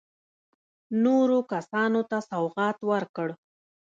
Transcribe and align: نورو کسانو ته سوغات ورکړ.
نورو 1.03 1.39
کسانو 1.51 2.01
ته 2.09 2.17
سوغات 2.29 2.77
ورکړ. 2.89 3.29